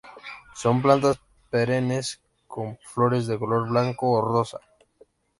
Son 0.55 0.81
plantas 0.81 1.19
perennes 1.51 2.19
con 2.47 2.75
flores 2.91 3.27
de 3.27 3.37
color 3.37 3.69
blanco 3.69 4.09
o 4.13 4.19
rosa. 4.23 4.59